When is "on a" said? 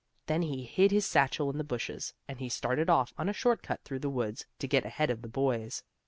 3.19-3.33